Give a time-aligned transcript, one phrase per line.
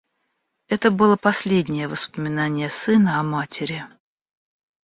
[0.67, 3.85] Это было последнее воспоминание сына о матери.